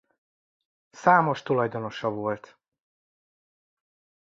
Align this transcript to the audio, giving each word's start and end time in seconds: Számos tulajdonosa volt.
Számos 0.91 1.41
tulajdonosa 1.41 2.09
volt. 2.09 2.57